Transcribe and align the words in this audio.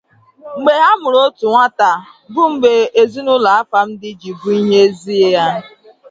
Mgbe 0.59 0.71
ha 0.83 0.91
muru 1.01 1.17
otu 1.25 1.45
nwata 1.51 1.91
bu 2.33 2.43
mgbe 2.53 2.73
ezinulo 3.01 3.47
Afamdi 3.59 4.09
ji 4.19 4.31
but 4.39 4.53
ihe 4.61 4.77
ezie. 4.85 5.43